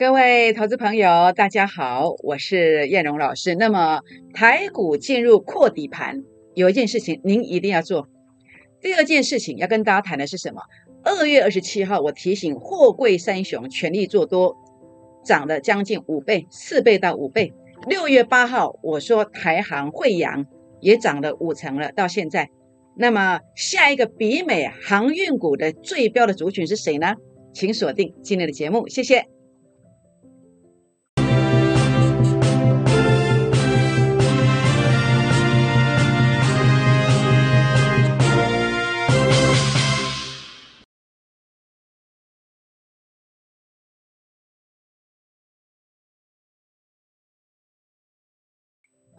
[0.00, 3.54] 各位投资朋友，大家好，我是燕荣老师。
[3.54, 4.00] 那么
[4.32, 8.08] 台股进入扩底盘，有一件事情您一定要做。
[8.80, 10.62] 第二件事情要跟大家谈的是什么？
[11.04, 14.56] 二月二十七号，我提醒货柜三雄全力做多，
[15.22, 17.52] 涨了将近五倍，四倍到五倍。
[17.86, 20.46] 六月八号，我说台航汇阳
[20.80, 22.48] 也涨了五成了，到现在。
[22.96, 27.16] 那么下一个比美航运股的最标的族群是谁呢？
[27.52, 29.26] 请锁定今天的节目，谢谢。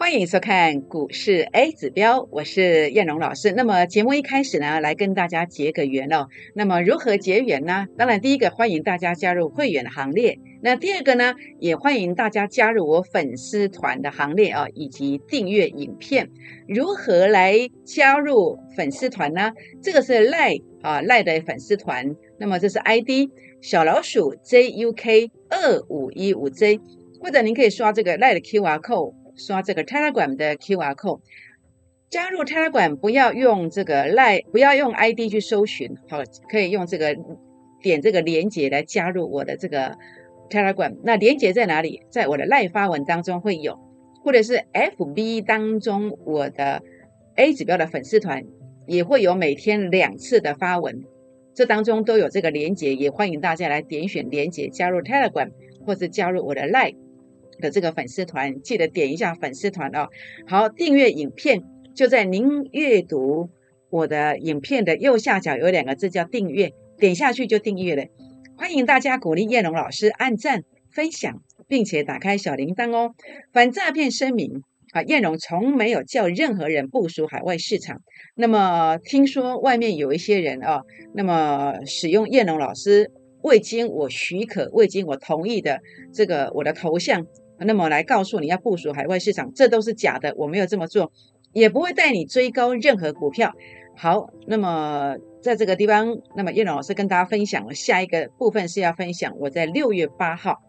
[0.02, 3.52] 欢迎收看股市 A 指标，我是燕荣老师。
[3.52, 6.28] 那么节目一开始呢，来跟大家结个缘哦。
[6.56, 7.86] 那么如何结缘呢？
[8.00, 10.40] 当然，第一个欢迎大家加入会员的行列。
[10.64, 16.28] 那第二个呢，也欢迎大家加入我粉丝团的行列啊，以及订阅影片。
[16.68, 19.52] 如何来加入粉丝团呢？
[19.84, 22.16] 这个是赖啊赖的粉丝团。
[22.40, 23.30] 那么这是 ID
[23.62, 26.80] 小老鼠 JUK 二五一五 J，
[27.20, 29.21] 或者您可以刷这个赖的 QR code。
[29.46, 31.20] 刷这个 Telegram 的 QR code，
[32.10, 37.16] 加入 Telegram 不要用这个 Lie，，不要用 ID 去搜寻，好，可以用这个
[37.82, 39.98] 点这个连接来加入我的这个
[40.50, 40.96] Telegram。
[41.04, 42.04] 那连接在哪里？
[42.10, 43.80] 在我的 Line 发文当中会有，
[44.24, 46.84] 或者是 FB 当中我的
[47.36, 48.44] A 指标的粉丝团
[48.86, 51.04] 也会有每天两次的发文，
[51.56, 55.50] 这当中都有这个连接，也欢迎大家来点选连接加入 Telegram，
[55.86, 56.96] 或是加入我的 Line。
[57.62, 60.10] 的这个粉丝团，记得点一下粉丝团哦。
[60.46, 61.64] 好，订阅影片
[61.96, 63.50] 就在您阅读
[63.90, 68.04] 我的影片的右下角有两个字叫订阅，点下去就订阅了。
[68.58, 73.16] 欢迎大家鼓励叶龙老师按赞、分享，并且打开小铃铛哦。
[73.54, 78.02] 反诈骗声明啊，燕龙从没有叫任何人部署海外市场。
[78.36, 80.82] 那么听说外面有一些人啊，
[81.14, 83.10] 那么使用燕龙老师
[83.42, 85.80] 未经我许可、未经我同意的
[86.14, 87.26] 这个我的头像。
[87.66, 91.12] 那么来告诉你要部署海外市场，这都是假的，我没有这么做，
[91.54, 93.54] 也不会带你追高任何股票。
[93.96, 100.62] 好，那么在这个地方，那么叶老师跟大家分享了下一个部分是要分享我在六月八号，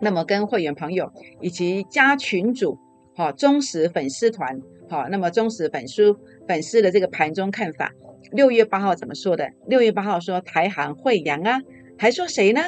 [0.00, 1.10] 那么跟会员朋友
[1.40, 2.78] 以及加群主，
[3.16, 6.14] 好忠实粉丝团，好，那么忠实粉丝
[6.46, 7.92] 粉丝的这个盘中看法。
[8.30, 9.50] 六月八号怎么说的？
[9.66, 11.60] 六月八号说台航汇阳啊，
[11.96, 12.60] 还说谁呢？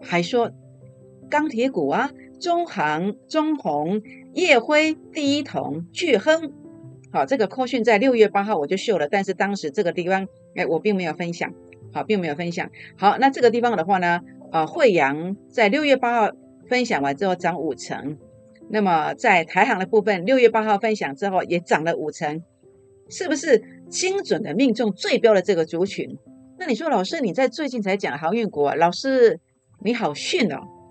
[0.00, 0.50] 还说
[1.28, 2.10] 钢铁股啊。
[2.42, 4.02] 中航、中红、
[4.34, 6.52] 叶辉、第一铜、巨亨，
[7.12, 10.26] 好，这个科讯在六月八号我就秀了，但是当时这个地方，
[10.56, 11.54] 哎，我并没有分享，
[11.94, 12.68] 好，并没有分享。
[12.96, 14.20] 好，那这个地方的话呢，
[14.50, 16.32] 啊，惠阳在六月八号
[16.68, 18.18] 分享完之后涨五成，
[18.68, 22.42] 那么在台航的部分，六月八号分享之后也涨了五成，
[23.08, 26.18] 是不是精准的命中最标的这个族群？
[26.58, 29.38] 那你说老师你在最近才讲航运股，老师
[29.84, 30.81] 你好逊哦。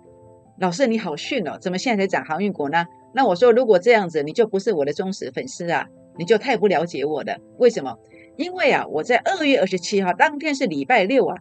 [0.62, 2.86] 老师你好逊哦，怎么现在才讲航运股呢？
[3.16, 5.88] 那我说如果这样子，你就不是我的忠实粉丝啊，
[6.20, 7.36] 你就太不了解我了。
[7.58, 7.98] 为什么？
[8.38, 11.36] 因为啊，我在二月二十七号当天是礼拜六啊，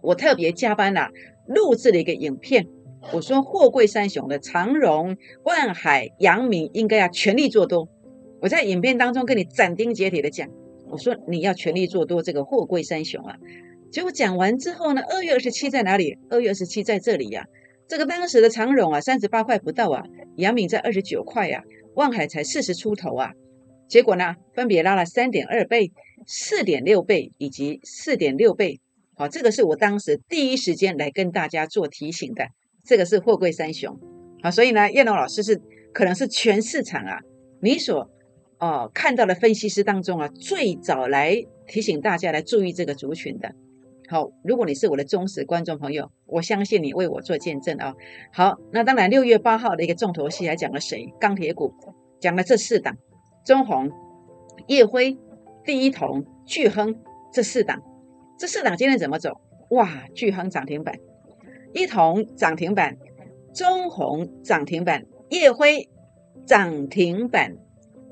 [0.00, 1.10] 我特别加班啊，
[1.46, 2.66] 录制了一个影片。
[3.12, 7.86] 我说货柜三雄的长荣、万海、阳明应该要全力做多。
[8.40, 10.48] 我在影片当中跟你斩钉截铁的讲，
[10.88, 13.36] 我说你要全力做多这个货柜三雄啊。
[13.92, 16.16] 结果讲完之后呢，二月二十七在哪里？
[16.30, 17.44] 二月二十七在这里呀。
[17.88, 20.04] 这个当时的长荣啊，三十八块不到啊，
[20.36, 23.32] 阳明在二十九块呀，望海才四十出头啊，
[23.88, 25.90] 结果呢，分别拉了三点二倍、
[26.26, 28.78] 四点六倍以及四点六倍。
[29.16, 32.48] 好，这个是我当时第一时间来跟大家做提醒的。
[32.84, 33.98] 这个是货柜三雄。
[34.42, 35.58] 好，所以呢，叶龙老师是
[35.94, 37.18] 可能是全市场啊，
[37.62, 38.10] 你所
[38.58, 43.50] 哦看到的分析师当中啊，最早来提醒大家来注意这个族群的。
[44.10, 47.94] 好，如果你是我的忠实观众朋友，我相信你为我做见证啊。
[48.32, 51.12] 好，那当然六月八号的一个重头戏还讲了谁？
[51.20, 51.74] 钢铁股
[52.18, 52.96] 讲了这四档：
[53.44, 53.90] 中红、
[54.66, 55.18] 叶辉、
[55.62, 56.96] 第一铜、巨亨
[57.30, 57.82] 这四档。
[58.38, 59.42] 这四档今天怎么走？
[59.72, 60.94] 哇，巨亨涨停板，
[61.74, 62.96] 一铜涨停板，
[63.52, 65.86] 中红涨停板，叶辉
[66.46, 67.56] 涨停板。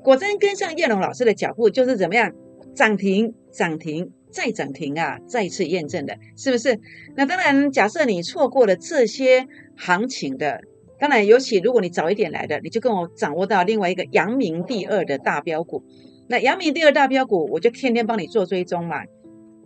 [0.03, 2.31] 果真跟上叶龙老师的脚步，就是怎么样？
[2.75, 4.13] 涨停，涨停。
[4.29, 5.19] 再涨停啊！
[5.27, 6.79] 再次验证的，是不是？
[7.15, 10.61] 那当然，假设你错过了这些行情的，
[10.99, 15.83] 当然，尤其如果你早一点来的，你就跟我掌握到另外一个阳明第二的大标股。
[16.27, 19.03] 那阳明第二大标股，我就天天帮你做追踪嘛。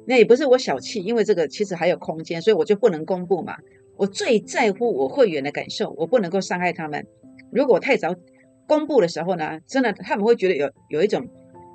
[0.05, 3.55] 那也不是我小气，因为这个其实还有空间，所以我就不能公布嘛。
[3.97, 7.05] 我最在乎我会员的感受，我不能够伤害他们。
[7.51, 8.15] 如果太早
[8.67, 11.27] 公布的时候呢，真的他们会觉得有有一种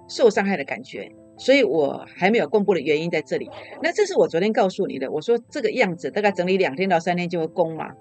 [0.09, 3.51] 受伤害的感觉，所以我还没有公布的原因在这里。
[3.83, 7.93] 那这是我昨天告诉你的，我说这个样子大概整理两天到三天就会攻嘛，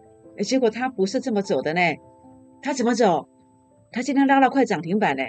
[0.43, 1.81] 结果他不是这么走的呢，
[2.61, 3.27] 他怎么走？
[3.91, 5.23] 他今天拉到快涨停板呢，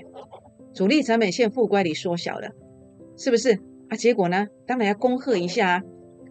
[0.74, 2.48] 主力成本线负乖离缩小了，
[3.16, 3.96] 是不是啊？
[3.96, 5.82] 结果呢，当然要恭贺一下啊。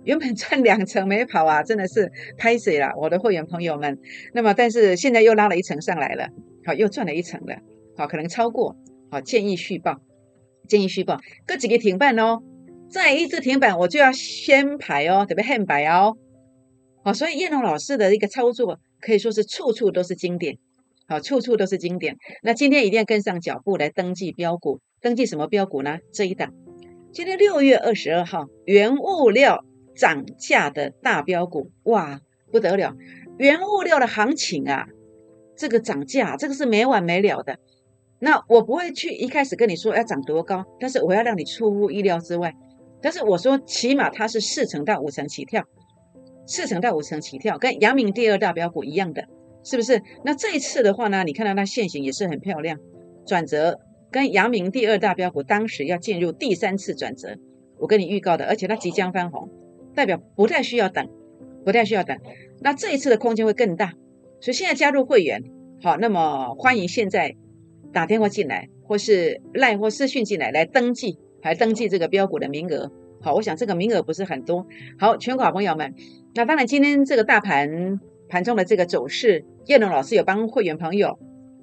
[0.03, 3.97] 原本赚两成没跑啊，真的是拍水了，我的会员朋友们。
[4.33, 6.27] 那么，但是现在又拉了一层上来了，
[6.63, 7.55] 好，又赚了一层了，
[7.97, 8.75] 好，可能超过，
[9.09, 9.99] 好，建议续报，
[10.67, 12.41] 建议续报，各几个停板哦，
[12.89, 16.15] 再一次停板我就要先排哦，准备黑白哦，
[17.03, 20.57] 好，所以叶龙老师的一个操作可以说是处处都是经典，
[21.07, 22.15] 好，处处都是经典。
[22.43, 25.99] 那今天一定要跟上脚步来登记标股，登记什么标股呢？
[26.11, 26.53] 这一档，
[27.13, 29.63] 今天六月二十二号，原物料。
[29.97, 32.19] 涨价的大标股哇，
[32.51, 32.93] 不得了！
[33.37, 34.87] 原物料的行情啊，
[35.55, 37.57] 这个涨价，这个是没完没了的。
[38.19, 42.53] 那我不会去一开始跟你说要涨多高，但是我要让你出乎意料之外。
[43.01, 45.63] 但是我说，起码它是四成到五成起跳，
[46.47, 49.25] 四成到五成起跳，跟阳明第二大标股一样的，
[49.63, 50.01] 是不是？
[50.23, 52.79] 那这一次的话呢，你看到它现形也是很漂亮，
[53.25, 53.79] 转折
[54.09, 57.37] 跟阳明第二大标股当时要进入第三次转折，
[57.77, 59.49] 我跟你预告的，而且它即将翻红。
[59.93, 61.07] 代表不太需要等，
[61.63, 62.17] 不太需要等。
[62.59, 63.93] 那这一次的空间会更大，
[64.41, 65.41] 所以现在加入会员，
[65.81, 67.35] 好，那么欢迎现在
[67.95, 72.91] 打电话进来，或是赖或私讯进来来登记，来登记这个标股的名额。
[73.21, 74.67] 好，我想这个名额不是很多。
[74.99, 75.93] 好，全国好朋友们，
[76.33, 81.17] 那当然今天这个大盘盘中的这个走势，叶龙老师有帮会员朋友，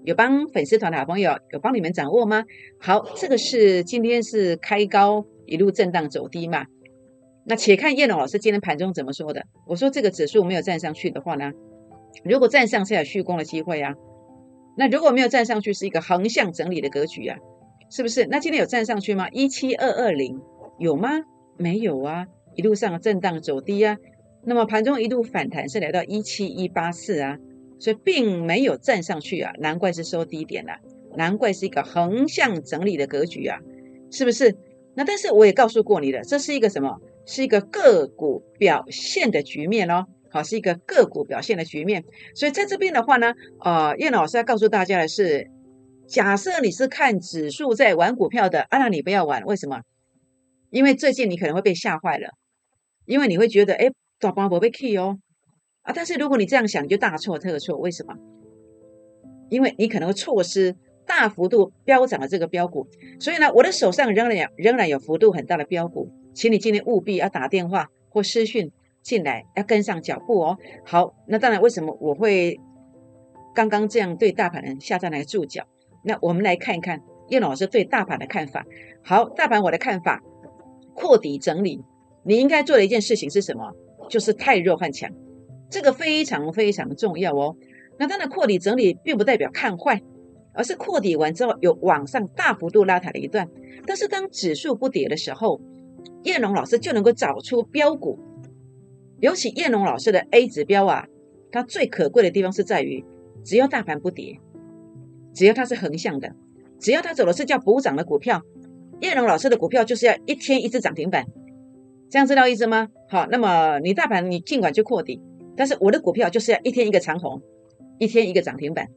[0.05, 2.44] 有帮粉丝团的好朋友，有帮你们掌握吗？
[2.81, 6.64] 好，这个是今天是开高一路震荡走低嘛？
[7.44, 9.43] 那且看叶龙老师今天盘中怎么说的。
[9.67, 11.52] 我说这个指数没有站上去的话呢，
[12.25, 13.94] 如果站上是有续攻的机会啊。
[14.76, 17.38] 那如果没有站上去，是一个横向整理的格局啊，
[17.90, 18.26] 是不是？
[18.26, 19.28] 那今天有站上去吗？
[19.30, 20.40] 一七二二零
[20.78, 21.08] 有吗？
[21.56, 23.96] 没有啊，一路上震荡走低啊。
[24.44, 27.38] 那么盘中一度反弹是来到一七一八四啊，
[27.78, 30.72] 所以并没有站上去啊，难怪是收低点了，
[31.16, 33.58] 难怪是一个横向整理的格局啊，
[34.10, 34.56] 是不是？
[34.94, 36.98] 那但是我也告诉过你了，这是一个什么？
[37.24, 42.02] 是一个个股表现的局面哦，好，是一个个股表现的局面。
[42.34, 45.50] 所以在这边的话呢，呃，叶老师要告诉大家的是，
[46.08, 49.82] 假设你是看指数在玩股票的，啊，那你不要玩，为什么？
[50.70, 52.31] 因为最近你可能会被吓坏了，
[53.05, 55.19] 因为你会觉得，哎，大盘不被 key 哦，
[55.82, 57.76] 啊，但是如果你这样想，就大错特错。
[57.76, 58.14] 为什么？
[59.50, 60.75] 因为你可能会错失
[61.06, 62.88] 大幅度飙涨的这个标股。
[63.20, 66.11] 所以呢，我的手上仍然仍然有幅度很大的标股。
[66.34, 70.56] 请你今天务必要打电话或私讯进来，要跟上脚步哦。
[70.84, 72.58] 好，那当然，为什么我会
[73.54, 75.64] 刚刚这样对大盘人下站来注脚？
[76.04, 78.64] 那我们来看一看叶老师对大盘的看法。
[79.02, 80.22] 好，大盘我的看法，
[80.94, 81.84] 扩底整理，
[82.25, 83.72] 你应该做的一件事情是什么？
[84.08, 85.10] 就是太弱换强，
[85.69, 87.56] 这个非常非常重要哦。
[87.98, 90.00] 那当然，扩底整理并不代表看坏，
[90.55, 93.48] 而是扩底完之后有往上大幅度拉抬了一段，
[93.87, 95.60] 但是当指数不跌的时候。
[96.25, 98.16] 叶龙老师就能够找出标股，
[99.22, 101.06] 尤其叶龙老师的 A 指标啊，
[101.52, 103.04] 它最可贵的地方是在于，
[103.44, 104.41] 只要大盘不跌，
[105.32, 106.34] 只要它是横向的，
[106.81, 108.43] 只要它走的是叫补涨的股票，
[109.00, 111.24] 叶龙老师的股票就是要一天一只涨停板，
[112.10, 112.88] 这样知道意思吗？
[113.08, 115.20] 好，那么你大盘你尽管去扩底，
[115.56, 117.41] 但是我的股票就是要一天一个长红，
[118.00, 118.88] 一天一个涨停板。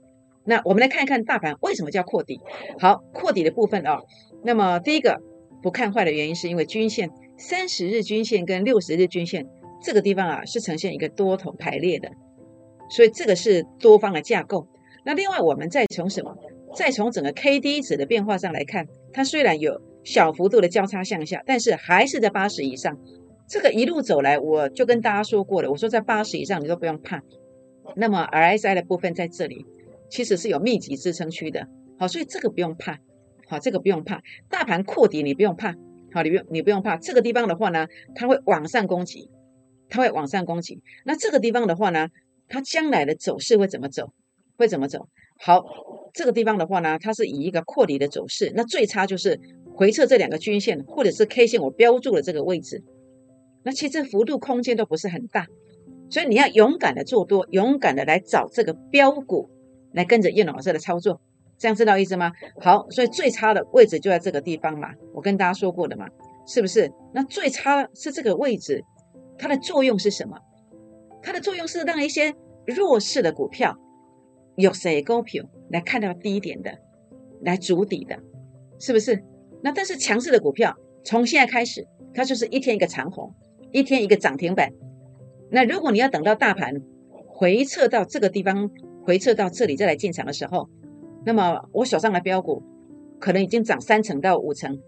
[0.43, 2.39] 那我们来看一看大盘为什么叫扩底？
[2.79, 3.99] 好，扩底的部分啊，
[4.43, 5.21] 那么第一个。
[5.61, 9.47] 不看坏的原因是因为均线三十日均线跟六十日均线
[9.85, 12.09] 这个地方啊是呈现一个多头排列的，
[12.89, 14.67] 所以这个是多方的架构。
[15.05, 16.35] 那另外我们再从什么？
[16.75, 22.97] 再从整个 K D 值的变化上来看，它虽然有小幅度的交叉向下，但是还是在八十以上。
[23.47, 27.21] 这个一路走来，我就跟大家说过了，我说在八十以上你都不用怕。
[27.95, 29.63] 那么 R S I 的部分在这里
[30.09, 31.67] 其实是有密集支撑区的，
[31.99, 32.97] 好，所以这个不用怕。
[33.47, 35.75] 好，这个不用怕，大盘扩底你不用怕，
[36.11, 39.29] 好，你不用你不用怕，这个地方的话呢，它会往上攻击，
[39.89, 40.81] 它会往上攻击。
[41.05, 42.07] 那这个地方的话呢，
[42.47, 44.11] 它将来的走势会怎么走？
[44.57, 45.07] 会怎么走？
[45.39, 45.63] 好，
[46.13, 49.39] 这个地方的话呢，它是以一个扩底的走势，那最差就是
[49.73, 52.83] 回撤这两个均线或者是 K 线我标注的这个位置，
[53.63, 55.47] 那其实幅度空间都不是很大，
[56.09, 59.49] 所以你要勇敢的做多，勇敢的来找这个标股，
[59.91, 61.19] 来跟着叶老师的操作。
[61.57, 62.31] 这样知道意思吗？
[62.61, 66.05] 好，所以最差的位置就在这个地方嘛，我跟大家说过的嘛，
[66.45, 66.91] 是不是？
[67.13, 68.83] 那最差是这个位置，
[69.37, 70.37] 它的作用是什么？
[71.21, 72.33] 它的作用是让一些
[72.65, 73.77] 弱势的股票
[74.55, 76.77] 有谁股票来看到低点的，
[77.41, 78.17] 来筑底的，
[78.79, 79.23] 是不是？
[79.61, 83.33] 那但是强势的股票从现在开始，它就是一天一个长红，
[83.71, 84.71] 一天一个涨停板。
[85.49, 86.73] 那如果你要等到大盘
[87.27, 88.69] 回撤到这个地方，
[89.03, 90.69] 回撤到这里再来进场的时候，
[91.25, 92.63] 那么我手上的标股
[93.19, 94.79] 可能已经涨三成到五成，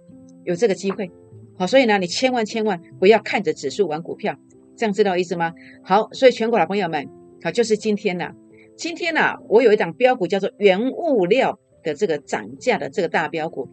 [0.44, 1.12] 有这个机会。
[1.58, 4.36] 好，所以呢，你千万千万不要看着指数玩股票，
[4.76, 5.54] 这样知道意思吗？
[5.84, 7.08] 好，所以全国的朋友们，
[7.44, 8.30] 好，就是今天呢，
[8.76, 13.68] 今天呢，我有一档标股叫做原物料的这个涨价的这个大标股，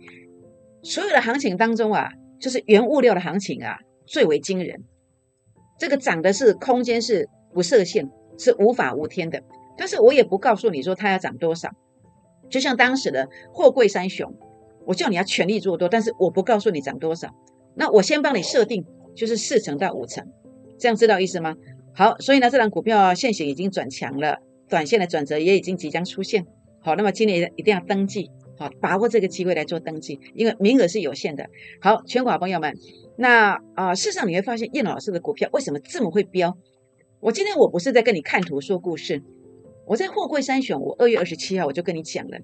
[0.82, 2.08] 所有的行情当中啊，
[2.40, 4.82] 就是原物料的行情啊最为惊人，
[5.78, 9.42] 这个涨的是空间是不设限，是无法无天的，
[9.76, 11.68] 但是我也不告诉你说它要涨多少，
[12.48, 14.34] 就像当时的货柜三雄，
[14.86, 17.28] 我叫你要全力做多，但是我不告诉你涨多少。
[17.76, 20.24] 那我先帮你设定，就是四成到五成，
[20.78, 21.54] 这样知道意思吗？
[21.94, 24.38] 好，所以呢，这档股票现行已经转强了，
[24.68, 26.44] 短线的转折也已经即将出现。
[26.80, 28.28] 好，那么今年一定要登记，
[28.58, 31.46] 好，把握这个机会来做登记，因为名额是有限的。
[31.80, 32.74] 好，全国朋友们，
[33.16, 36.56] 那啊，事实上你会发现叶老师的股票为什么这么会飙？
[37.20, 39.22] 我今天我不是在跟你看图说故事，
[39.86, 42.38] 我在货柜三选，我二月二十七号我就跟你讲了，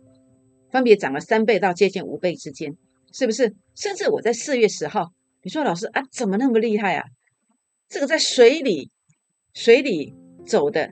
[0.71, 2.73] 分别涨了三倍到接近五倍之间，
[3.13, 3.55] 是不是？
[3.75, 5.09] 甚至我在四月十号。
[5.43, 7.05] 你说老师啊，怎么那么厉害啊？
[7.89, 8.91] 这个在水里、
[9.55, 10.15] 水里
[10.47, 10.91] 走的，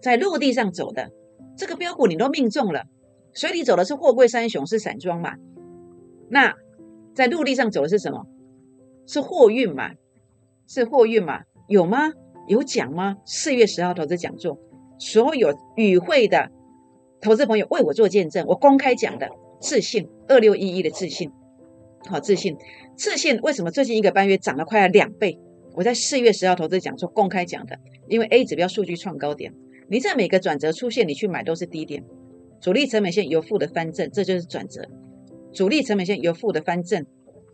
[0.00, 1.10] 在陆地上走的，
[1.56, 2.84] 这个标股你都命中了。
[3.34, 5.34] 水里走的是货柜三雄，是散装嘛？
[6.30, 6.54] 那
[7.12, 8.24] 在陆地上走的是什么？
[9.06, 9.90] 是货运嘛？
[10.68, 11.40] 是货运嘛？
[11.66, 12.12] 有吗？
[12.46, 13.16] 有讲吗？
[13.26, 14.58] 四月十号投资讲座，
[15.00, 16.52] 所有与会的
[17.20, 19.28] 投资朋友为我做见证，我公开讲的
[19.60, 21.32] 自信二六一一的自信。
[22.06, 22.56] 好自信，
[22.96, 25.38] 自信为什么最近一个半月涨了快要两倍？
[25.74, 27.78] 我在四月十号投资讲座公开讲的，
[28.08, 29.52] 因为 A 指标数据创高点，
[29.88, 32.04] 你在每个转折出现，你去买都是低点，
[32.60, 34.88] 主力成本线由负的翻正，这就是转折。
[35.52, 37.04] 主力成本线由负的翻正，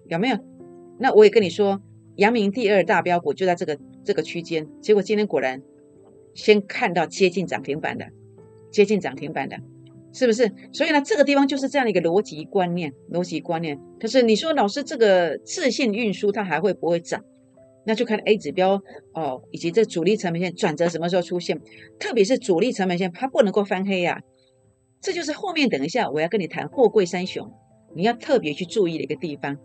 [0.09, 0.39] 有没有？
[0.99, 1.83] 那我也跟你说，
[2.17, 5.63] 阳明第二大标股就在这个这个区间，结果今天果然
[6.35, 8.07] 先看到接近涨停板的，
[8.71, 9.59] 接近涨停板的。
[10.15, 10.51] 是不是？
[10.73, 13.79] 所以呢，这个地方就是这样的一个逻辑观念，逻辑观念。
[14.01, 17.23] 可是你说老师，这个自信运输它还会不会涨？
[17.85, 18.81] 那就看 A 指标
[19.13, 21.61] 哦，以及这主力成本线转折什么时候出现？
[21.99, 24.23] 特别是主力成本线它不能够翻黑呀。
[25.01, 27.53] 这就是后面等一下我要跟你谈货柜三雄，
[27.95, 29.59] 你要特别去注意的一个地方。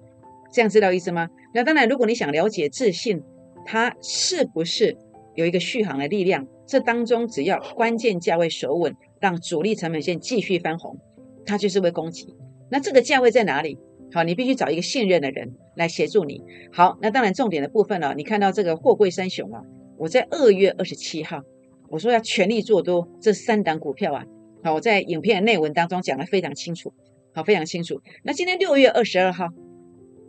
[0.52, 1.30] 这样知道意思吗？
[1.54, 3.22] 那当然，如果你想了解自信，
[3.66, 4.98] 它是不是
[5.36, 6.46] 有一个续航的力量？
[6.68, 8.94] 这当中只要关键价位守稳。
[9.20, 10.98] 让主力成本线继续翻红，
[11.46, 12.36] 它就是会攻击。
[12.72, 13.78] 那这个价位在哪里？
[14.12, 16.42] 好，你必须找一个信任的人来协助你。
[16.72, 19.62] 好，那当然重点的部分呢，你看到这个货柜三雄啊，
[19.98, 21.42] 我在二月二十七号
[21.90, 24.26] 我说要全力做多这三档股票啊。
[24.64, 26.94] 好，我在影片内文当中讲的非常清楚，
[27.34, 28.02] 好，非常清楚。
[28.24, 29.48] 那今天六月二十二号，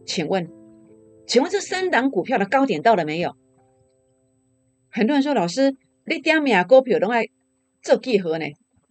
[0.06, 0.49] 请问，
[1.26, 3.35] 请问这三档股票的高点到了没有？
[4.90, 7.26] 很多人说老师，你点名股票都爱
[7.82, 8.44] 做几何呢？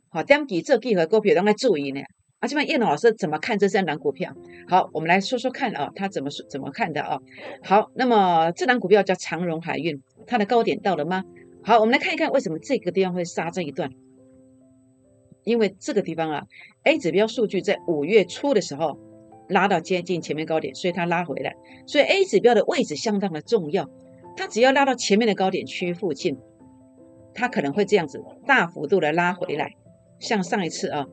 [0.10, 2.02] 好，点几这几何股票都该注意呢。
[2.40, 4.34] 啊，这边叶老师怎么看这三档股票？
[4.68, 7.20] 好，我们来说说看啊，他怎么说怎么看的啊？
[7.64, 11.24] 好，那么这档股票叫长荣海运，它的高点到了吗？
[11.64, 13.92] 好，我们来看一看为什么这个地方会杀这一段。
[15.44, 16.44] 因为这个地方啊
[16.84, 18.98] ，A 指标数据在五月初的时候
[19.50, 21.56] 拉到接近前面高点，所以它拉回来。
[21.86, 23.90] 所以 A 指标的位置相当的重要，
[24.38, 26.38] 它只要拉到前面的高点区附近，
[27.34, 29.74] 它可能会这样子大幅度的拉回来。
[30.20, 31.08] 像上一次啊，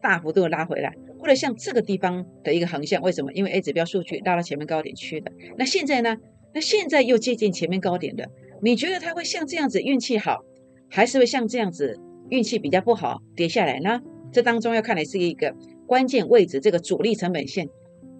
[0.00, 3.32] 大幅度拉回来，或者像这个地方的一个横向，为什么？
[3.32, 5.32] 因为 A 指标数据拉到前面高点去的。
[5.56, 6.16] 那现在呢？
[6.54, 8.28] 那现在又接近前面高点的，
[8.60, 10.44] 你觉得它会像这样子运气好，
[10.90, 14.02] 还是会像这样子运气比较不好跌下来呢？
[14.30, 15.54] 这当中要看的是一个
[15.86, 17.70] 关键位置，这个主力成本线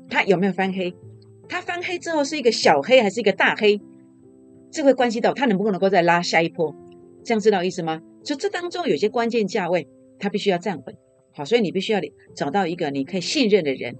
[0.09, 0.95] 它有没有翻黑？
[1.47, 3.79] 它翻黑之后是一个小黑还是一个大黑？
[4.71, 6.75] 这会关系到它能不能够再拉下一波？
[7.23, 8.01] 这样知道意思吗？
[8.25, 9.87] 就这当中有些关键价位。
[10.23, 10.97] 它必须要站稳，
[11.33, 12.00] 好，所以你必须要
[12.33, 13.97] 找到一个你可以信任的人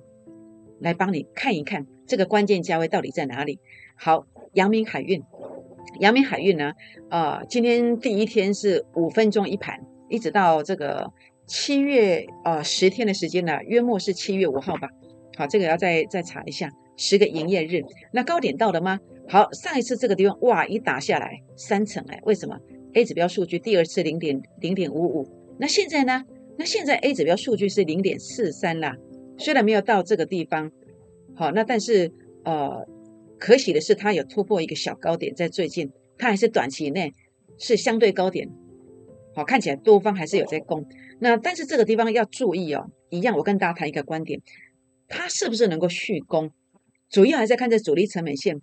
[0.79, 3.59] 来帮你看一看这个关键价位到底在哪里。
[3.97, 5.21] 好，阳明海运，
[5.99, 6.75] 阳明海运呢，
[7.11, 11.11] 呃，今天第一天是五分钟一盘，一直到这个
[11.49, 14.89] 七月呃十天的时间呢，约莫是七月五号吧。
[15.37, 19.01] 好，这个要再再查一下，十个营业日，那高点到了吗？
[19.29, 22.57] 好，上一次这个地方哇一打下来三层哎，为什么
[22.95, 25.42] ？A 指标数据第二次零点零点五五。
[25.59, 26.25] 那现在呢？
[26.59, 28.95] 那现在 A 指标数据是零点四三啦，
[29.39, 30.71] 虽然没有到这个地方，
[31.35, 32.13] 好，那但是
[32.45, 32.87] 呃，
[33.39, 37.13] 可喜的是它有突破一个小高点，在最近它还是短期内
[37.59, 38.49] 是相对高点，
[39.35, 40.87] 好，看起来多方还是有在攻。
[41.21, 44.41] 那但是这个地方要注意哦，一样我跟大家谈一个观点，
[45.09, 46.51] 它是不是能够续攻？
[47.09, 48.61] 主要还是看这主力成本线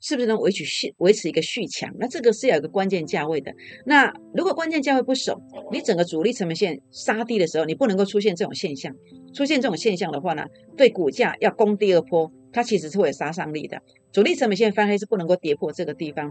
[0.00, 1.90] 是不是能维持续维持一个续强。
[1.98, 3.52] 那这个是要有个关键价位的。
[3.84, 5.40] 那如果关键价位不守，
[5.72, 8.94] 你整个主力成本线杀低的时候，你不能够出现这种现象。
[9.34, 10.44] 出现这种现象的话呢，
[10.76, 13.78] 对股价要攻第二波，它其实是会有杀伤力的。
[14.12, 16.30] 主力成本线翻黑是不能够跌破这个地方，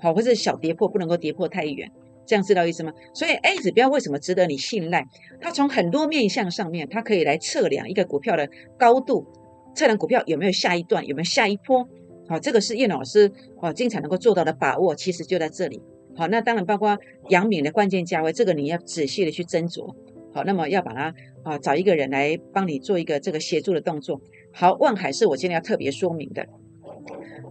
[0.00, 1.90] 好，或者小跌破不能够跌破太远。
[2.26, 2.92] 这样知道意思吗？
[3.14, 5.06] 所以 A 指标为什么值得你信赖？
[5.40, 8.46] 它从很多面向上面，它可以来测量一个股票的
[8.78, 9.26] 高度，
[9.74, 11.88] 测量股票有没有下一段，有没有下一波。
[12.28, 15.80] 好，这个是叶老师哦经常能够做到的把握，其实就在这里。
[16.14, 19.94] 好，那当然包括杨敏的关键价位，这个你要仔细的去斟酌。
[20.34, 24.20] 好，那么要把它啊找一个人来帮你做一个这个协助的动作。
[24.52, 26.46] 好，万海是我今天要特别说明的。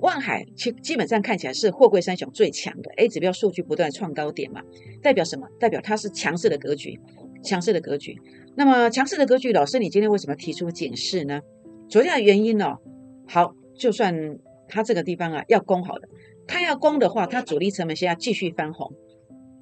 [0.02, 4.62] 万海其基本上看起来是货柜三雄最强的，A 指标数据不断创高点嘛，
[5.02, 5.48] 代表什么？
[5.60, 7.00] 代表它是强势的格局，
[7.44, 8.16] 强势的格局。
[8.56, 11.42] 那么强势的格局，老师你今天为什么提出警示呢？
[11.90, 12.78] 主要的原因哦，
[13.28, 14.14] 好，就算
[14.68, 16.08] 它这个地方啊要攻好的，
[16.48, 18.94] 它要攻的话，它主力成本线要继续翻红。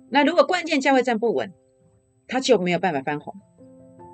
[0.09, 1.51] 那如果关键价位站不稳，
[2.27, 3.33] 它就没有办法翻红，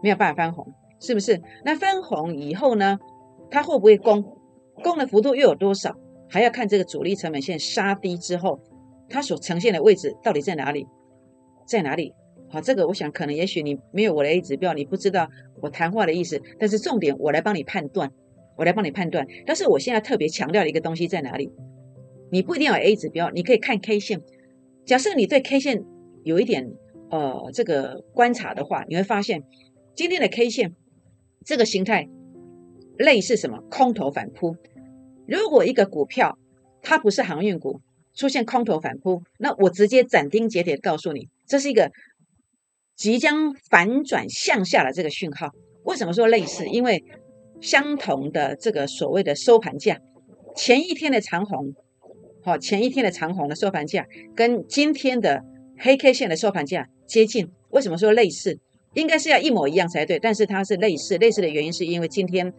[0.02, 1.42] 没有办法翻红，是不是？
[1.64, 3.00] 那翻红以后呢，
[3.50, 4.38] 它会不会攻？
[4.84, 5.96] 攻的幅度又有多少？
[6.30, 8.60] 还要看这个主力成本线杀低之后，
[9.10, 10.88] 它所呈现的位置到底在哪里？
[11.68, 12.14] 在哪里？
[12.50, 15.30] 好，这个我想可能也许你没有我的 A 指标，你不知道
[15.62, 16.42] 我谈话的意思。
[16.58, 18.12] 但是重点我来帮你判断，
[18.62, 19.26] 我来帮你判断。
[19.44, 21.52] 但是我现在特别强调的一个东西在哪里？
[22.32, 24.22] 你不一定要 A 指标，你可以看 K 线。
[24.86, 25.84] 假设你对 K 线
[26.24, 26.72] 有一点
[27.10, 29.42] 呃这个观察的话，你会发现
[29.96, 30.76] 今天的 K 线
[31.44, 32.08] 这个形态
[33.00, 33.64] 类似什么？
[33.72, 34.56] 空头反扑。
[35.28, 36.38] 如果一个股票
[36.84, 37.82] 它不是航运股，
[38.14, 41.92] 出现空头反扑，那我直接斩钉截铁告诉你，这是一个
[42.96, 45.50] 即将反转向下的这个讯号。
[45.84, 46.68] 为什么说类似？
[46.68, 47.04] 因为
[47.62, 50.02] 相同的这个所谓的收盘价，
[50.56, 51.74] 前一天的长红，
[52.44, 55.44] 好，前一天的长红的收盘价跟今天的
[55.78, 57.50] 黑 K 线的收盘价接近。
[57.70, 58.60] 为什么说类似？
[58.96, 61.18] 应该是要一模一样才对，但是它是类似。
[61.18, 62.54] 类似的原因是因为今天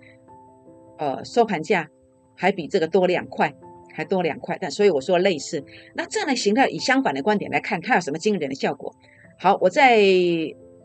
[0.98, 1.88] 呃收盘价。
[2.34, 3.54] 还比这个多两块，
[3.94, 5.62] 还多两块，但所以我说类似。
[5.94, 8.92] 那这样的形态，以相反的观点来看，它有什么惊人的效果？
[9.38, 10.00] 好，我在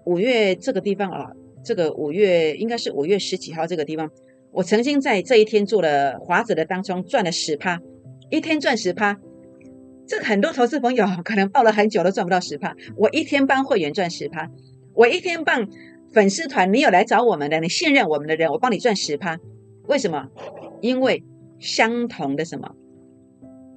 [0.06, 1.32] 五月这个地方啊，
[1.68, 4.10] 这个五月应该是五月十几号这个地方，
[4.52, 7.82] 我曾经在这一天做了华子的当中赚了十趴，
[8.30, 9.20] 一天赚十趴。
[10.08, 14.50] 这很多投资朋友可能报了很久都赚不到十趴，我一天帮会员赚十趴，
[14.94, 15.68] 我一天帮
[16.14, 19.38] 粉丝团，你有来找我们的，你信任我们的人，我帮你赚十趴。
[19.88, 20.30] 为什么？
[20.80, 21.22] 因为
[21.60, 22.72] 相同的什么？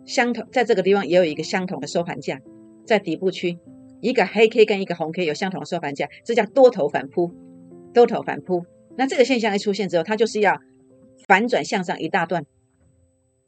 [0.06, 2.38] 相同在这个地方也有一个相同的收盘价，
[2.86, 3.58] 在底部区，
[4.00, 7.34] 一个黑 K 跟一个红 K 有相同的收盘价，这叫多头反扑，
[7.92, 8.64] 多头反扑。
[8.96, 10.58] 那这个现象一出现之后，它就是要
[11.26, 12.44] 反转向上一大段，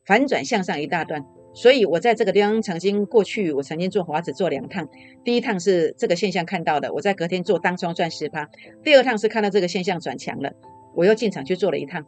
[0.04, 1.24] 反转向上一大段。
[1.54, 4.88] 所以我在这个地方曾经过去，我曾经做华子做两趟，
[5.22, 8.46] 第一趟是这个现象看到的，我在隔天做当中赚十趴；
[8.82, 10.50] 第二趟是看到这个现象转强了，
[10.94, 12.06] 我又进场去做了一趟，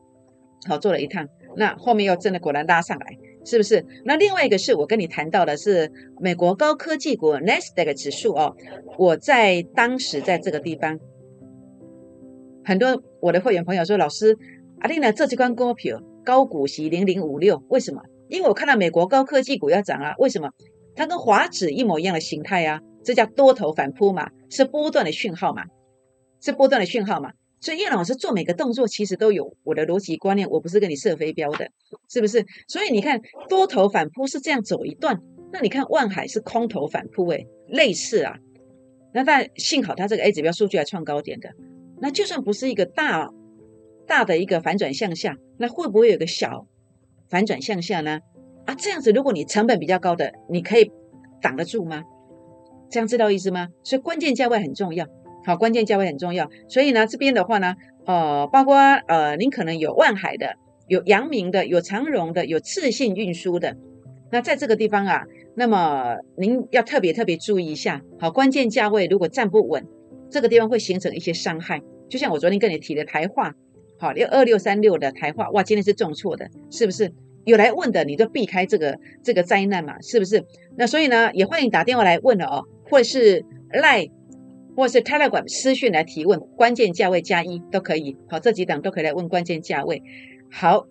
[0.66, 1.28] 好做了一趟。
[1.56, 3.84] 那后面又真的果然拉上来，是不是？
[4.06, 8.56] 那另外一个是我跟你谈到的是美国高科技股 Nasdaq 指数哦，
[8.96, 10.98] 我在当时在这个地方，
[12.64, 14.36] 很多我的会员朋友说，老师
[14.80, 18.02] 阿丽娜这几关股票高股息零零五六，为什么？
[18.28, 20.50] 因为我看到美国高科技股要涨啊，为什么？
[20.96, 25.64] 它跟华指一模一样的形态啊，这叫多头反扑嘛，是波段的讯号嘛，
[26.40, 27.32] 是波段的讯号嘛。
[27.60, 31.68] 所以叶老师做每个动作，其实都有我的逻辑观念，我不是跟你射飞镖的，
[32.08, 32.44] 是不是？
[32.68, 35.20] 所以你看多头反扑是这样走一段，
[35.52, 38.36] 那你看万海是空头反扑，诶，类似啊。
[39.14, 41.48] 那但幸好它这个 A 指标数据还创高点的，
[42.00, 43.30] 那就算不是一个大
[44.06, 46.66] 大的一个反转向下，那会不会有个小
[47.28, 48.20] 反转向下呢？
[48.66, 50.90] 啊，这样子如果你成本比较高的，你可以
[51.40, 52.02] 挡得住吗？
[52.90, 53.68] 这样知道意思吗？
[53.82, 55.06] 所以关键价位很重要。
[55.46, 57.74] 好，关键价位很重要，所以呢，这边的话呢，
[58.06, 60.54] 呃，包括呃，您可能有万海的，
[60.88, 63.76] 有阳明的，有长荣的，有次信运输的，
[64.30, 69.86] 那在这个地方啊，那么您要特别特别注意一下，好，关键价位如果站不稳，
[70.34, 73.54] 这个地方会形成一些伤害，就像我昨天跟你提的台化，
[74.00, 77.14] 好，六二六三六的台化，哇，今天是重挫的，是不是？
[77.44, 80.44] 有来问的，你就避开这个这个灾难嘛，是不是？
[80.76, 84.08] 那所以呢，也欢迎打电话来问了哦，或者是赖。
[84.76, 88.16] 或者是 Telegram 私讯来提问，关键价位加一都可以。
[88.28, 90.02] 好，这几档都可以来问关键价位。
[90.50, 90.88] 好，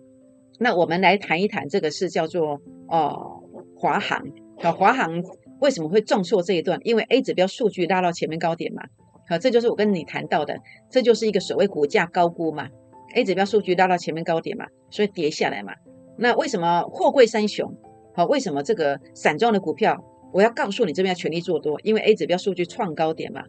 [0.58, 3.42] 那我们来谈一谈这个是叫做哦
[3.76, 4.24] 华航。
[4.56, 5.22] 好，华航
[5.60, 6.80] 为什么会重挫这一段？
[6.82, 8.82] 因为 A 指标数据拉到前面高点嘛。
[9.28, 10.58] 好，这就是我跟你谈到的，
[10.90, 12.68] 这就是一个所谓股价高估嘛。
[13.14, 15.72] A 指标数据拉到前面高点嘛，所以跌下来嘛。
[16.18, 17.72] 那为什么货柜三雄？
[18.14, 20.02] 好，为什么这个散装的股票？
[20.32, 23.42] 我要告诉你，这边要全力做多，因为 A 指标数据创高点嘛，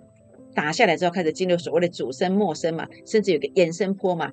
[0.53, 4.31] 打下来之后开始进入所谓的主升、末升嘛，甚至有个延伸坡嘛，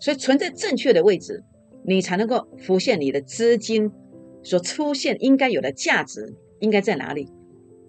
[0.00, 1.44] 所以存在正确的位置，
[1.84, 3.90] 你才能够浮现你的资金
[4.42, 7.28] 所出现应该有的价值应该在哪里。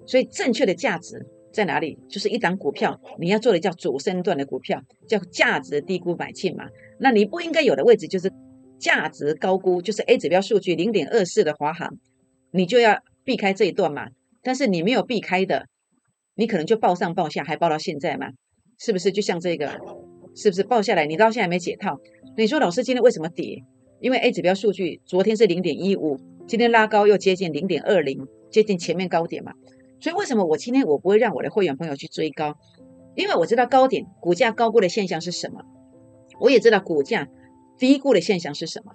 [0.05, 1.97] 所以正确的价值在哪里？
[2.07, 6.65] 就是一档股票你要做的叫主升段的股票，叫价值低估买进嘛。
[6.99, 8.31] 那你不应该有的位置就是
[8.77, 11.97] 价值高估，就是 A 指标数据零点二四的华航，
[12.51, 12.99] 你就要。
[13.25, 14.07] 避开这一段嘛，
[14.41, 15.67] 但是你没有避开的，
[16.33, 18.31] 你可能就报上报下，还报到现在嘛，
[18.79, 19.11] 是不是？
[19.11, 19.79] 就像这个，
[20.35, 21.05] 是不是报下来？
[21.05, 21.99] 你到现在没解套。
[22.35, 23.61] 你说老师今天为什么跌？
[23.99, 29.53] 因为 A 指标数据昨天是零点一五，今天拉高又接近零点二零，接近前面高点嘛。
[29.99, 32.55] 所以为什么我今天我不会让我的会员朋友去追高？
[33.15, 35.61] 因为我知道高点股价高估的现象是什么，
[36.39, 37.27] 我也知道股价
[37.77, 38.91] 低估的现象是什么，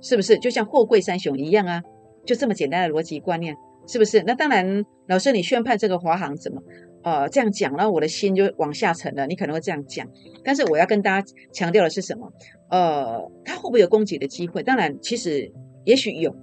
[0.00, 0.38] 是不是？
[0.38, 1.82] 就像货柜三雄一样啊，
[2.26, 3.56] 就这么简单的逻辑观念。
[3.90, 4.22] 是不是？
[4.26, 6.60] 那当然，老师，你宣判这个华航怎么，
[7.02, 7.90] 呃，这样讲呢？
[7.90, 9.26] 我的心就往下沉了。
[9.26, 10.06] 你可能会这样讲，
[10.44, 12.30] 但是我要跟大家强调的是什么？
[12.68, 14.62] 呃，它会不会有供给的机会？
[14.62, 15.50] 当然，其实
[15.86, 16.36] 也许有，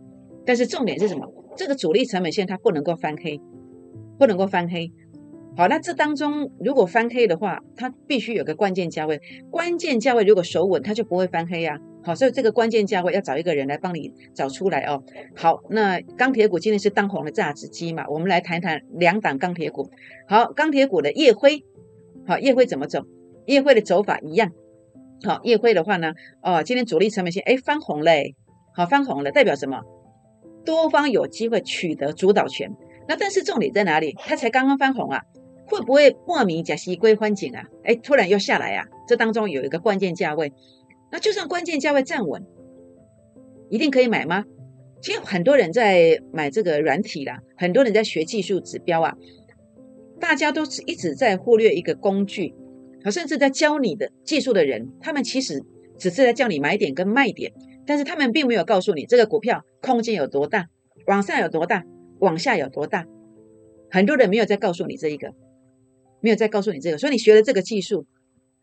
[0.44, 1.32] 但是重点是什么？
[1.56, 3.40] 这个主力成本线它不能够翻黑，
[4.18, 4.92] 不能够翻黑。
[5.58, 11.80] 好，那这当中如果翻黑的话，它必须有个关键价位，关键价位如果守稳，它就不会翻黑呀。
[12.04, 15.02] 好，所以这个关键价位要找一个人来帮你找出来哦。
[15.36, 19.90] 好，那钢铁股今天是当红的榨汁机嘛，我们来谈谈两档钢铁股。
[20.28, 21.64] 好，钢铁股的夜辉，
[22.28, 23.02] 好，夜辉怎么走？
[23.46, 24.52] 夜辉的走法一样。
[25.24, 26.12] 好，夜辉的话呢，
[26.44, 28.36] 哦，今天主力成本线哎翻红嘞，
[28.76, 29.82] 好翻红了，代表什么？
[30.66, 32.70] 多方有机会取得主导权。
[33.08, 34.16] 那但是重点在哪里？
[34.18, 35.22] 它才刚刚翻红啊。
[35.68, 37.64] 会不会莫名假西归欢景啊？
[37.84, 38.86] 哎，突然又下来啊？
[39.08, 40.54] 这当中有一个关键价位，
[41.12, 42.46] 那就算关键价位站稳，
[43.72, 44.46] 一定可以买吗？
[45.02, 49.16] 其实很多人在买这个软体啦，很多人在学技术指标啊，
[50.20, 52.54] 大家都是一直在忽略一个工具，
[53.12, 55.60] 甚至在教你的技术的人，他们其实
[55.98, 57.52] 只是在教你买点跟卖点，
[57.88, 60.68] 但是他们并没有告诉你这个股票空间有多大，
[61.08, 61.84] 往上有多大，
[62.20, 63.06] 往下有多大，
[63.90, 65.34] 很多人没有在告诉你这一个。
[66.22, 68.08] 没有再告诉你这个，所以你学了这个技术，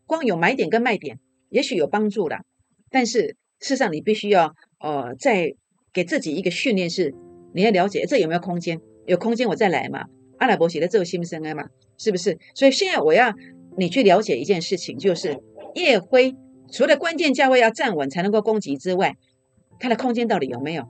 [0.05, 2.43] 光有买点跟卖点，也许有帮助啦。
[2.89, 5.53] 但是事实上，你必须要呃，再
[5.93, 7.13] 给自己一个训练，是
[7.53, 10.07] 你要了解这有没有空间，有空间我再来嘛。
[10.39, 11.63] 阿拉伯写的这个新生啊嘛，
[11.97, 12.37] 是不是？
[12.53, 13.33] 所以现在我要
[13.77, 15.39] 你去了解一件事情，就是
[15.75, 16.35] 夜辉
[16.69, 19.15] 除了关键价位要站稳才能够攻击之外，
[19.79, 20.83] 它的空间到底有没有？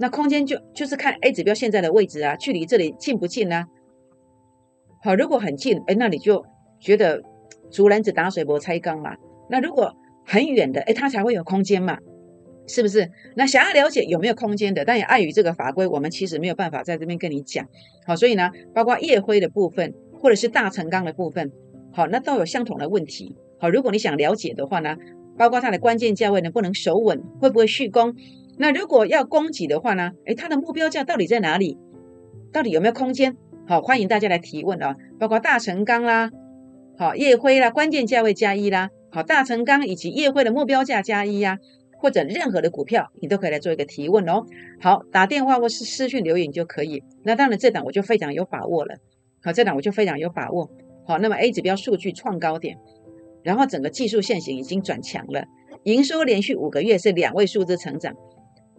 [0.00, 3.66] 那空间就就是看 A 指标现在的位置啊，距离这里近不近呢？
[5.04, 6.42] 好，如果很近，哎，那你就
[6.80, 7.22] 觉得
[7.70, 9.14] 竹篮子打水不拆缸嘛。
[9.50, 11.98] 那如果很远的，哎，它才会有空间嘛，
[12.66, 13.10] 是不是？
[13.36, 17.66] 那想要了解有没有空间的，但也碍于这个法规，我们其实没有办法在这边跟你讲。
[18.06, 21.52] 好，所以呢，包括夜辉的部分，或者是大成钢的部分，
[21.92, 23.36] 好，那都有相同的问题。
[23.58, 24.96] 好，如果你想了解的话呢，
[25.36, 28.14] 包括它的关键价位能不能守稳，会不会续攻？
[28.58, 31.78] 那如果要供给的话呢，哎，它的目标价到底在哪里？
[32.52, 33.36] 到底有没有空间？
[33.66, 36.30] 好，欢迎大家来提问啊，包括大成钢啦，
[36.98, 41.58] 好夜辉啦，关键价位加一啦，好大成钢以及夜辉的目标价加一呀，
[41.96, 44.44] 或者任何的股票，你都可以来做一个提问哦。
[44.80, 47.02] 好，打电话或是私讯留言就可以。
[47.22, 48.96] 那当然这档我就非常有把握了，
[49.42, 50.68] 好，这档我就非常有把握。
[51.06, 52.76] 好，那么 A 指标数据创高点，
[53.44, 55.44] 然后整个技术线型已经转强了，
[55.84, 58.14] 营收连续五个月是两位数字成长。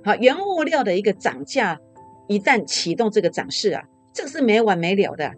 [0.04, 1.80] 好，原物料的一个涨价
[2.28, 3.84] 一旦启动这个涨势啊。
[4.14, 5.32] 这个是没完没了的，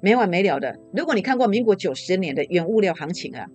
[0.00, 0.76] 没完没了的。
[0.92, 3.46] 如果你看过民国九十年的原物料行情啊，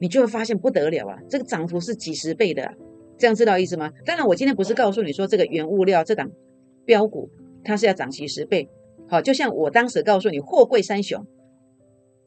[0.00, 2.74] 你就会发现不得了啊，这个涨幅是几十倍的，
[3.16, 3.92] 这样知道意思吗？
[4.04, 6.32] 当然，我今天不是告诉你说这个原物料这档
[6.84, 7.30] 标股
[7.62, 8.68] 它是要涨几十倍，
[9.08, 11.24] 好，就像我当时告诉你货柜三雄，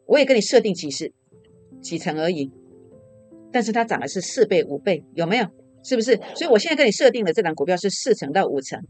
[0.05, 1.11] 我也跟你设定几十
[1.81, 2.53] 几成而已，
[3.51, 5.47] 但是它涨的是四倍五倍，有没有？
[5.83, 6.15] 是不是？
[6.35, 8.81] 所以我现在跟你设定的这档股票是四成到五成，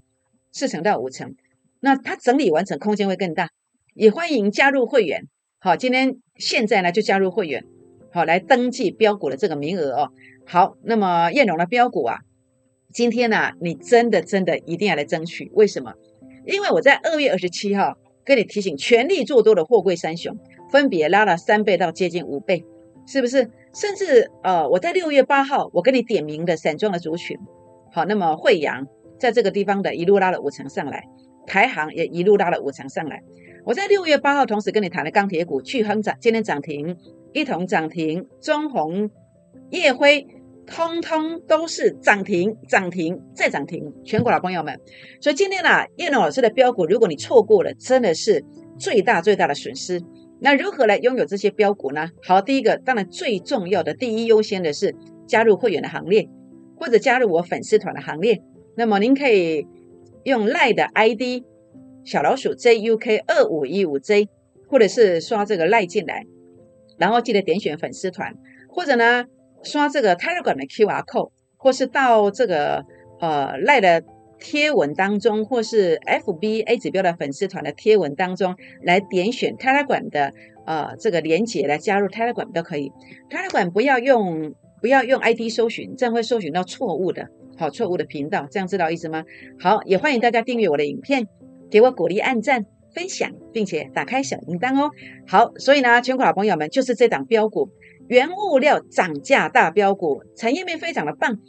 [0.51, 1.36] 四成到五成。
[1.79, 3.49] 那它整理完成空间会更大，
[3.93, 5.27] 也欢迎加入会员。
[5.60, 7.65] 好，今天现在呢就加入会员，
[8.12, 10.10] 好来登记标股的这个名额哦。
[10.45, 12.19] 好，那么燕荣的标股啊，
[12.93, 15.93] 今天呢你真的真的一定要来争取，为什么？
[16.45, 20.38] 因为我在二月二十七号跟你提醒，全力做多的货柜三雄
[20.71, 22.65] 分别拉了三倍到接近五倍，
[23.06, 23.50] 是不是？
[23.74, 27.38] 甚至呃我在六月八号我跟你点名的散装的族群，
[27.92, 28.86] 好，那么惠阳
[29.20, 31.04] 在这个地方的一路拉了五成上来。
[31.46, 33.22] 台航也一路拉了五成上来。
[33.66, 36.96] 我在六月八号同时跟你谈的钢铁股，巨亨涨，今天涨停，
[37.34, 39.10] 一同涨停，中红、
[39.70, 40.26] 叶辉，
[40.66, 43.94] 通通都是涨停，涨停再涨停。
[44.06, 44.80] 全国老朋友们，
[45.20, 48.44] 所以今天呢，叶龙老师的标股，如果你错过了，真的是
[48.78, 50.02] 最大最大的损失。
[50.43, 52.10] 那如何来拥有这些标股呢？
[52.21, 54.93] 好，第一个当然最重要的、第一优先的是
[55.25, 56.27] 加入会员的行列，
[56.75, 58.41] 或者加入我粉丝团的行列。
[58.75, 59.65] 那么您可以
[60.25, 61.45] 用赖的 ID
[62.03, 64.27] 小老鼠 JUK 二五一五 J，
[64.67, 66.25] 或者是刷这个赖进来，
[66.97, 68.36] 然后记得点选粉丝团，
[68.67, 69.23] 或者呢
[69.63, 72.84] 刷这个 Telegram 的 QR code，或是到这个
[73.21, 74.03] 呃赖的。
[74.43, 80.34] 贴文当中，或是 FBA 指标的粉丝团的贴文当中，来点选 Telegram 的
[80.65, 82.91] 呃这个连接来加入 Telegram 都可以。
[83.29, 89.23] Telegram 不要用不要用 ID 搜寻，这样会搜寻到错误的，好错误的频道，这样知道意思吗？
[89.60, 91.25] 好，也欢迎大家订阅我的影片，
[91.71, 94.91] 给我鼓励、按赞、分享，并且打开小铃铛哦。
[95.25, 97.69] 好，所以呢，全国老朋友们，就是这档标股，
[98.10, 101.39] 原物料涨价大标股，产业面非常的棒。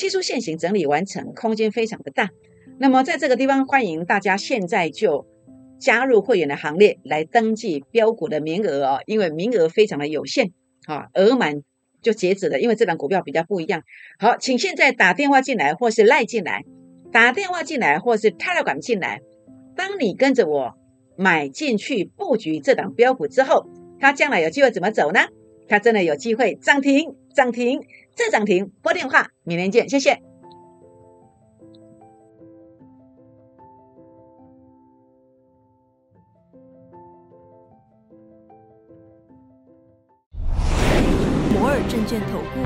[0.00, 2.30] 技术线型整理完成，空间非常的大。
[2.78, 5.26] 那么在这个地方，欢迎大家现在就
[5.78, 10.52] 加入会员的行列，来登记标股的名额哦，因为名额非常的有限
[10.86, 11.60] 啊，额满
[12.00, 12.58] 就截止了。
[12.58, 13.82] 因为这档股票比较不一样。
[14.18, 16.64] 好，请现在打电话进来，或是赖进来，
[17.12, 19.20] 打电话进来，或是泰勒管进来。
[19.76, 20.72] 当你跟着我
[21.18, 23.66] 买进去布局这档标股之后，
[23.98, 25.20] 它将来有机会怎么走呢？
[25.68, 27.82] 它真的有机会涨停，涨停。
[28.20, 30.20] 再涨停，拨电话，明天见，谢谢。
[41.54, 42.60] 摩尔证券投顾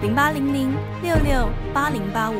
[0.00, 0.72] 零八零零
[1.02, 2.34] 六六八零八五。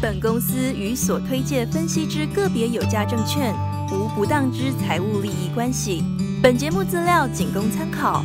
[0.00, 3.52] 本公司与所推介分析之个别有价证券
[3.92, 6.04] 无不当之财务利益关系。
[6.40, 8.24] 本节目资料仅供参考。